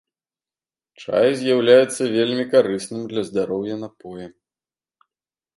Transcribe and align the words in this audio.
Чай 1.01 1.29
з'яўляецца 1.41 2.01
вельмі 2.15 2.45
карысным 2.53 3.01
для 3.13 3.21
здароўя 3.31 3.75
напоем. 3.85 4.33